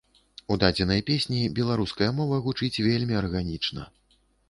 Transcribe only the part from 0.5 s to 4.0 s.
У дадзенай песні беларуская мова гучыць вельмі арганічна.